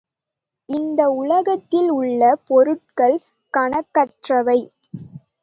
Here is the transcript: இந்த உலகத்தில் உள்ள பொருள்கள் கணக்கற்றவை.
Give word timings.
இந்த 0.69 1.01
உலகத்தில் 1.11 1.89
உள்ள 1.89 2.21
பொருள்கள் 2.47 3.17
கணக்கற்றவை. 3.53 4.59